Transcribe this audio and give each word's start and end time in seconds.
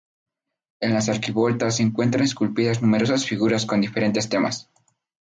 En 0.79 0.95
las 0.95 1.09
arquivoltas 1.09 1.75
se 1.75 1.83
encuentran 1.83 2.23
esculpidas 2.23 2.81
numerosas 2.81 3.23
figuras 3.23 3.67
con 3.67 3.81
diferentes 3.81 4.29
temas. 4.29 4.67